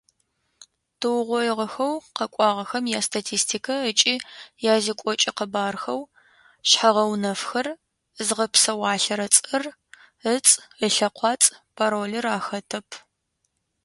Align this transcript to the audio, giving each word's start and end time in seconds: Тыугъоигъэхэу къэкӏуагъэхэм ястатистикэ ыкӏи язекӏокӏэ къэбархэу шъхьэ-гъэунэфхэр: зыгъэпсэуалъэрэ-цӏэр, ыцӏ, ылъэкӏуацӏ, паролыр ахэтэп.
Тыугъоигъэхэу 0.99 1.95
къэкӏуагъэхэм 2.15 2.85
ястатистикэ 2.99 3.75
ыкӏи 3.89 4.15
язекӏокӏэ 4.73 5.31
къэбархэу 5.37 6.01
шъхьэ-гъэунэфхэр: 6.69 7.67
зыгъэпсэуалъэрэ-цӏэр, 8.25 9.63
ыцӏ, 10.33 10.53
ылъэкӏуацӏ, 10.85 11.53
паролыр 11.75 12.25
ахэтэп. 12.37 12.87